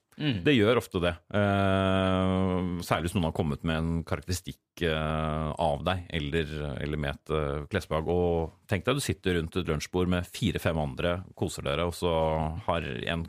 Det 0.46 0.54
gjør 0.54 0.80
ofte 0.82 1.02
det. 1.04 1.14
Eh, 1.34 2.82
særlig 2.86 3.08
hvis 3.10 3.16
noen 3.18 3.28
har 3.30 3.36
kommet 3.38 3.64
med 3.68 3.80
en 3.80 3.94
karakteristikk 4.08 4.84
eh, 4.86 5.50
av 5.58 5.86
deg, 5.88 6.04
eller, 6.14 6.54
eller 6.84 7.02
med 7.02 7.16
et 7.18 7.34
eh, 7.34 7.64
klesplagg. 7.72 8.10
Og 8.12 8.54
tenk 8.70 8.86
deg 8.86 9.00
du 9.00 9.04
sitter 9.04 9.40
rundt 9.40 9.58
et 9.60 9.70
lunsjbord 9.70 10.12
med 10.14 10.30
fire-fem 10.30 10.78
andre, 10.84 11.22
koser 11.40 11.66
dere, 11.66 11.90
og 11.90 11.98
så 11.98 12.14
har 12.68 12.86
en, 13.16 13.26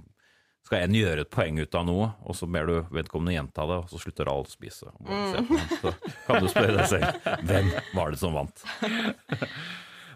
skal 0.68 0.84
en 0.84 0.98
gjøre 1.00 1.24
et 1.24 1.32
poeng 1.32 1.58
ut 1.60 1.80
av 1.80 1.88
noe, 1.88 2.12
og 2.24 2.36
så 2.36 2.48
ber 2.50 2.68
du 2.68 2.76
vedkommende 2.94 3.36
gjenta 3.38 3.66
det, 3.72 3.80
og 3.84 3.90
så 3.92 4.04
slutter 4.04 4.30
alle 4.32 4.44
å 4.44 4.52
spise. 4.52 4.92
Den. 5.00 5.66
Så 5.80 5.96
kan 6.28 6.44
du 6.44 6.52
spørre 6.52 6.78
deg 6.82 6.88
selv 6.92 7.28
hvem 7.48 7.72
var 7.96 8.12
det 8.12 8.20
som 8.20 8.36
vant? 8.36 8.64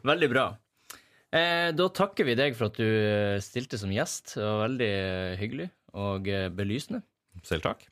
Veldig 0.09 0.31
bra. 0.37 0.49
Eh, 1.29 1.69
da 1.77 1.87
takker 1.93 2.25
vi 2.25 2.39
deg 2.39 2.57
for 2.57 2.71
at 2.71 2.79
du 2.81 2.87
eh, 2.89 3.37
stilte 3.45 3.81
som 3.81 3.93
gjest. 3.93 4.39
Det 4.39 4.45
var 4.45 4.65
veldig 4.65 4.89
eh, 4.89 5.37
hyggelig 5.41 5.69
og 5.99 6.29
belysende. 6.57 7.03
Selv 7.45 7.65
takk. 7.65 7.87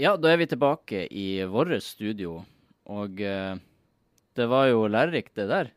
Ja, 0.00 0.14
da 0.16 0.30
er 0.32 0.38
vi 0.40 0.48
tilbake 0.48 1.04
i 1.12 1.42
vårt 1.44 1.74
studio, 1.84 2.38
og 2.88 3.20
eh, 3.20 3.58
det 4.36 4.46
var 4.48 4.70
jo 4.70 4.86
lærerikt, 4.88 5.34
det 5.36 5.44
der. 5.50 5.68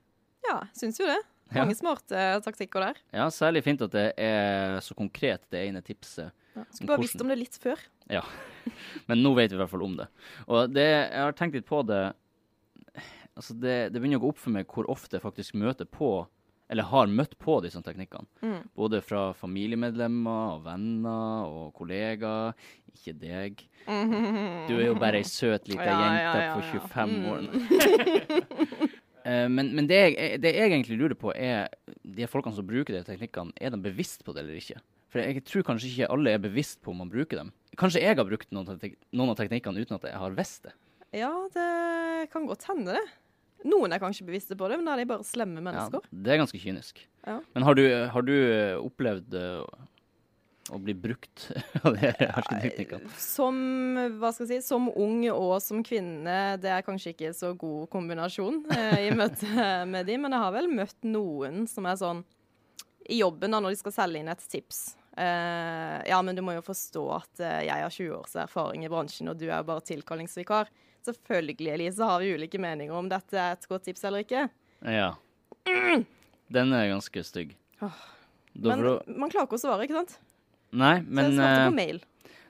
Ja, 0.48 0.62
syns 0.78 1.02
jo 1.02 1.10
det. 1.10 1.20
Ja. 1.52 1.66
Mange 1.66 1.76
smarte 1.76 2.22
taktikker 2.46 2.88
der. 2.88 3.02
Ja, 3.12 3.28
særlig 3.34 3.66
fint 3.66 3.84
at 3.84 3.92
det 3.94 4.06
er 4.18 4.80
så 4.84 4.96
konkret, 4.98 5.44
det 5.52 5.66
ene 5.68 5.84
tipset. 5.86 6.32
Ja. 6.56 6.64
Skulle 6.72 6.94
bare 6.94 7.04
visst 7.04 7.22
om 7.22 7.34
det 7.34 7.40
litt 7.42 7.60
før. 7.60 7.84
Ja, 8.12 8.24
men 9.12 9.24
nå 9.26 9.34
vet 9.36 9.52
vi 9.52 9.60
i 9.60 9.62
hvert 9.62 9.74
fall 9.74 9.86
om 9.86 9.98
det. 10.00 10.08
Og 10.48 10.72
det, 10.72 10.88
jeg 10.88 11.20
har 11.20 11.36
tenkt 11.38 11.60
litt 11.60 11.68
på 11.68 11.84
det 11.88 12.06
Altså, 13.34 13.56
det, 13.58 13.76
det 13.94 14.00
begynner 14.00 14.22
å 14.22 14.26
gå 14.28 14.32
opp 14.34 14.42
for 14.42 14.54
meg 14.54 14.70
hvor 14.70 14.88
ofte 14.94 15.18
jeg 15.18 15.26
faktisk 15.26 15.58
møter 15.58 15.88
på, 15.90 16.26
eller 16.74 16.88
har 16.90 17.12
møtt 17.12 17.36
på 17.42 17.58
disse 17.66 17.82
teknikkene. 17.86 18.26
Mm. 18.42 18.62
Både 18.78 19.02
fra 19.06 19.28
familiemedlemmer 19.38 20.56
og 20.56 20.64
venner 20.68 21.50
og 21.50 21.74
kollegaer. 21.78 22.54
Ikke 22.94 23.14
deg. 23.18 23.64
Du 23.86 24.76
er 24.78 24.86
jo 24.88 24.98
bare 25.02 25.20
ei 25.22 25.28
søt 25.28 25.68
lita 25.70 25.86
Ja, 25.86 25.98
jente 26.06 26.44
ja, 26.46 26.54
på 26.54 26.66
25 26.88 27.16
år. 27.30 27.48
Mm. 27.48 27.60
år. 27.74 28.94
men 29.56 29.74
men 29.76 29.90
det, 29.90 30.00
jeg, 30.02 30.40
det 30.44 30.54
jeg 30.56 30.70
egentlig 30.72 31.00
lurer 31.02 31.18
på, 31.20 31.34
er 31.36 31.74
de 32.04 32.30
folkene 32.30 32.58
som 32.58 32.68
bruker 32.70 32.96
de 32.96 33.04
teknikkene, 33.08 33.54
er 33.58 33.74
de 33.74 33.82
bevisst 33.82 34.24
på 34.26 34.36
det 34.36 34.46
eller 34.46 34.62
ikke? 34.62 34.82
For 35.14 35.22
jeg 35.22 35.44
tror 35.46 35.66
kanskje 35.68 35.92
ikke 35.92 36.14
alle 36.14 36.32
er 36.34 36.42
bevisst 36.42 36.80
på 36.82 36.94
om 36.94 37.04
man 37.04 37.12
bruker 37.12 37.38
dem. 37.38 37.52
Kanskje 37.78 38.02
jeg 38.02 38.18
har 38.18 38.26
brukt 38.26 38.50
noen, 38.54 38.80
noen 39.14 39.34
av 39.34 39.38
teknikkene 39.38 39.84
uten 39.84 39.98
at 40.00 40.08
jeg 40.10 40.22
har 40.22 40.38
visst 40.38 40.66
det. 40.66 40.74
Ja, 41.14 41.30
det 41.54 42.32
kan 42.34 42.48
godt 42.50 42.66
hende, 42.66 42.96
det. 42.98 43.04
Noen 43.70 43.96
er 43.96 44.02
kanskje 44.02 44.28
bevisste 44.28 44.58
på 44.60 44.68
det, 44.70 44.78
men 44.80 44.88
da 44.88 44.96
er 44.96 45.04
de 45.04 45.10
bare 45.14 45.26
slemme 45.28 45.64
mennesker. 45.64 46.04
Ja, 46.04 46.22
det 46.26 46.36
er 46.36 46.42
ganske 46.42 46.60
kynisk. 46.60 47.02
Ja. 47.24 47.40
Men 47.56 47.66
har 47.68 47.80
du, 47.80 47.84
har 48.14 48.26
du 48.28 48.34
eh, 48.36 48.76
opplevd 48.80 49.38
eh, 49.40 49.84
å 50.72 50.80
bli 50.84 50.96
brukt 50.96 51.50
av 51.84 51.96
de 51.96 52.12
hersketeknikkene? 52.20 53.12
Som, 53.20 53.58
hva 54.20 54.34
skal 54.36 54.48
jeg 54.48 54.64
si, 54.64 54.70
som 54.72 54.90
ung 54.92 55.24
og 55.32 55.58
som 55.64 55.84
kvinne, 55.86 56.38
det 56.64 56.72
er 56.72 56.86
kanskje 56.86 57.14
ikke 57.16 57.34
så 57.38 57.54
god 57.60 57.90
kombinasjon 57.94 58.64
eh, 58.76 59.08
i 59.08 59.14
møte 59.16 59.68
med 59.94 60.08
de, 60.10 60.20
men 60.20 60.36
jeg 60.36 60.46
har 60.46 60.56
vel 60.56 60.72
møtt 60.72 61.00
noen 61.08 61.64
som 61.72 61.88
er 61.90 62.00
sånn 62.00 62.24
i 63.12 63.20
jobben 63.20 63.52
da, 63.52 63.60
når 63.60 63.74
de 63.74 63.82
skal 63.82 63.96
selge 63.98 64.22
inn 64.22 64.32
et 64.32 64.46
tips. 64.48 64.94
Eh, 65.18 65.98
ja, 66.10 66.22
men 66.26 66.36
du 66.36 66.42
må 66.46 66.56
jo 66.56 66.64
forstå 66.66 67.04
at 67.18 67.44
eh, 67.44 67.60
jeg 67.68 67.86
har 67.86 67.94
20 67.94 68.16
års 68.18 68.38
erfaring 68.46 68.86
i 68.86 68.92
bransjen, 68.92 69.30
og 69.30 69.38
du 69.38 69.46
er 69.50 69.60
jo 69.60 69.68
bare 69.68 69.86
tilkallingsvikar. 69.86 70.72
Selvfølgelig, 71.04 71.68
Elise, 71.74 72.04
har 72.08 72.20
vi 72.24 72.34
ulike 72.38 72.60
meninger 72.62 72.96
om 72.96 73.10
dette 73.12 73.36
er 73.40 73.58
et 73.58 73.68
godt 73.68 73.84
tips 73.90 74.04
eller 74.08 74.24
ikke. 74.24 74.46
Ja. 74.88 75.10
Den 76.54 76.74
er 76.76 76.90
ganske 76.92 77.24
stygg. 77.26 77.56
Åh. 77.84 78.02
Men 78.54 78.80
du- 78.86 79.02
man 79.18 79.30
klarer 79.34 79.48
ikke 79.48 79.58
å 79.58 79.64
svare, 79.64 79.84
ikke 79.88 79.98
sant? 79.98 80.18
Nei, 80.72 81.02
men 81.02 81.26
Så 81.26 81.30
jeg 81.32 81.40
svarte 81.40 81.62
eh, 81.64 81.70
på 81.70 81.76
mail. 81.76 82.00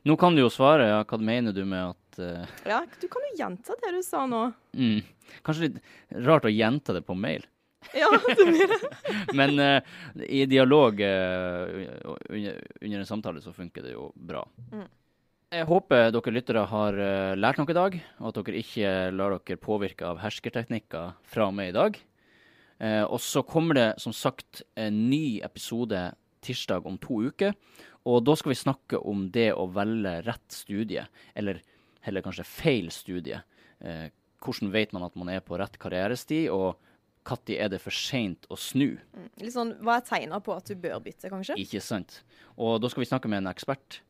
nå 0.06 0.18
kan 0.20 0.36
du 0.36 0.42
jo 0.42 0.50
svare. 0.50 0.88
Ja, 0.88 1.04
hva 1.04 1.20
mener 1.20 1.54
du 1.56 1.64
med 1.66 1.94
at 1.96 2.20
eh, 2.20 2.46
Ja, 2.70 2.82
du 3.02 3.08
kan 3.08 3.22
jo 3.30 3.38
gjenta 3.40 3.76
det 3.82 3.92
du 3.96 4.02
sa 4.04 4.26
nå. 4.28 4.54
mm, 4.76 5.04
Kanskje 5.44 5.62
litt 5.70 5.82
rart 6.26 6.44
å 6.46 6.52
gjenta 6.54 6.94
det 6.94 7.06
på 7.08 7.16
mail. 7.18 7.46
Ja, 7.94 8.08
det 8.12 8.46
blir 8.48 8.68
det. 8.74 9.34
Men 9.36 9.60
uh, 9.60 9.82
i 10.24 10.46
dialog 10.48 11.00
uh, 11.02 12.16
under, 12.30 12.62
under 12.82 13.00
en 13.00 13.06
samtale 13.06 13.42
så 13.44 13.52
funker 13.54 13.84
det 13.84 13.92
jo 13.96 14.12
bra. 14.16 14.46
Mm. 14.72 14.88
Jeg 15.54 15.68
håper 15.70 16.08
dere 16.10 16.32
lyttere 16.34 16.62
har 16.66 16.96
eh, 16.98 17.36
lært 17.38 17.60
noe 17.60 17.70
i 17.70 17.76
dag, 17.78 17.96
og 18.18 18.30
at 18.32 18.38
dere 18.40 18.62
ikke 18.64 18.92
lar 19.14 19.36
dere 19.36 19.60
påvirke 19.62 20.08
av 20.10 20.18
herskerteknikker 20.24 21.12
fra 21.30 21.46
og 21.46 21.54
med 21.54 21.70
i 21.70 21.76
dag. 21.76 22.00
Eh, 22.82 23.04
og 23.04 23.20
så 23.22 23.44
kommer 23.46 23.78
det 23.78 23.90
som 24.02 24.16
sagt 24.18 24.64
en 24.74 24.96
ny 25.12 25.44
episode 25.46 26.00
tirsdag 26.42 26.88
om 26.90 26.98
to 26.98 27.20
uker. 27.30 27.54
Og 28.10 28.24
da 28.26 28.34
skal 28.40 28.56
vi 28.56 28.58
snakke 28.64 28.98
om 28.98 29.28
det 29.36 29.52
å 29.54 29.68
velge 29.76 30.16
rett 30.26 30.56
studie, 30.56 31.04
eller 31.38 31.60
heller 32.08 32.26
kanskje 32.26 32.48
feil 32.50 32.90
studie. 32.96 33.44
Eh, 33.86 34.08
hvordan 34.42 34.74
vet 34.74 34.96
man 34.98 35.06
at 35.06 35.20
man 35.22 35.30
er 35.36 35.44
på 35.46 35.60
rett 35.62 35.78
karrieresti, 35.78 36.48
og 36.50 36.82
når 37.30 37.54
er 37.54 37.70
det 37.72 37.80
for 37.80 37.94
seint 37.94 38.50
å 38.50 38.58
snu? 38.58 38.98
Litt 39.38 39.54
sånn, 39.54 39.78
Hva 39.86 40.00
er 40.02 40.08
tegna 40.10 40.42
på 40.44 40.58
at 40.58 40.66
du 40.66 40.74
bør 40.82 40.98
bytte, 41.06 41.30
kanskje? 41.30 41.56
Ikke 41.62 41.80
sant? 41.80 42.24
Og 42.58 42.82
da 42.82 42.90
skal 42.90 43.06
vi 43.06 43.12
snakke 43.14 43.30
med 43.30 43.46
en 43.46 43.54
ekspert. 43.54 44.02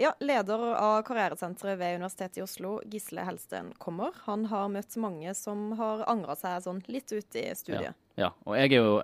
Ja, 0.00 0.14
Leder 0.20 0.62
av 0.80 1.02
karrieresenteret 1.02 1.76
ved 1.78 1.98
Universitetet 1.98 2.38
i 2.38 2.42
Oslo, 2.42 2.78
Gisle 2.88 3.20
Helsten, 3.20 3.74
kommer. 3.76 4.14
Han 4.24 4.46
har 4.48 4.70
møtt 4.72 4.96
mange 4.96 5.34
som 5.36 5.74
har 5.76 6.06
angra 6.08 6.32
seg 6.40 6.62
sånn 6.64 6.80
litt 6.88 7.12
ut 7.12 7.36
i 7.36 7.42
studiet. 7.52 7.98
Ja, 8.16 8.30
og 8.48 8.56
jeg 8.56 8.72
er 8.72 8.80
jo 8.80 8.94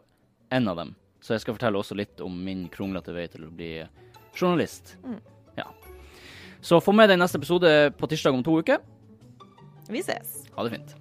en 0.56 0.72
av 0.72 0.80
dem. 0.80 0.94
Så 1.20 1.34
jeg 1.36 1.44
skal 1.44 1.58
fortelle 1.58 1.76
også 1.76 1.98
litt 2.00 2.24
om 2.24 2.40
min 2.48 2.64
kronglete 2.72 3.12
vei 3.12 3.26
til 3.28 3.44
å 3.44 3.52
bli 3.52 3.70
journalist. 4.32 4.96
Ja. 5.60 5.68
Så 6.64 6.80
få 6.80 6.96
med 6.96 7.12
deg 7.12 7.20
neste 7.20 7.42
episode 7.42 7.74
på 8.00 8.08
tirsdag 8.08 8.40
om 8.40 8.46
to 8.46 8.56
uker. 8.64 8.80
Vi 9.92 10.00
ses. 10.00 10.46
Ha 10.56 10.64
det 10.64 10.78
fint. 10.78 10.96